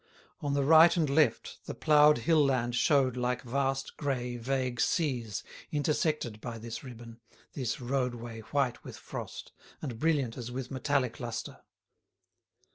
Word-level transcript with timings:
On 0.39 0.55
the 0.55 0.63
right 0.65 0.97
and 0.97 1.07
left 1.07 1.59
the 1.65 1.75
ploughed 1.75 2.17
hill 2.17 2.43
land 2.43 2.73
showed 2.73 3.15
like 3.15 3.43
vast, 3.43 3.97
grey, 3.97 4.35
vague 4.35 4.79
seas 4.81 5.43
intersected 5.71 6.41
by 6.41 6.57
this 6.57 6.83
ribbon, 6.83 7.19
this 7.53 7.79
roadway 7.79 8.39
white 8.39 8.83
with 8.83 8.97
frost, 8.97 9.51
and 9.79 9.99
brilliant 9.99 10.37
as 10.39 10.49
with 10.49 10.71
metallic 10.71 11.19
lustre. 11.19 11.61